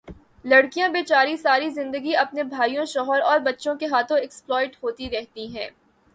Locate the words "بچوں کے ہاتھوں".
3.45-4.17